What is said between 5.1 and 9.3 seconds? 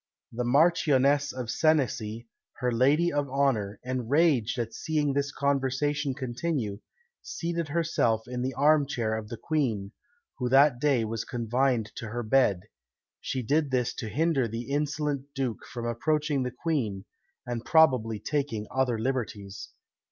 this conversation continue, seated herself in the arm chair of